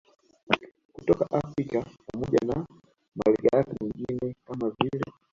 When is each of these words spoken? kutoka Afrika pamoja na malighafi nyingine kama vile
kutoka 0.93 1.31
Afrika 1.41 1.85
pamoja 2.07 2.39
na 2.47 2.65
malighafi 3.15 3.75
nyingine 3.81 4.35
kama 4.47 4.69
vile 4.69 5.01